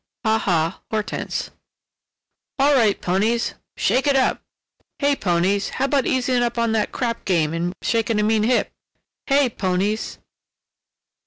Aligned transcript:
"HA 0.25 0.39
HA 0.39 0.81
HORTENSE!" 0.89 1.51
"All 2.57 2.73
right, 2.73 2.99
ponies!" 2.99 3.53
"Shake 3.77 4.07
it 4.07 4.15
up!" 4.15 4.41
"Hey, 4.97 5.15
ponies—how 5.15 5.85
about 5.85 6.07
easing 6.07 6.41
up 6.41 6.57
on 6.57 6.71
that 6.71 6.91
crap 6.91 7.23
game 7.23 7.53
and 7.53 7.75
shaking 7.83 8.19
a 8.19 8.23
mean 8.23 8.41
hip?" 8.41 8.71
"Hey, 9.27 9.47
_ponies! 9.51 10.17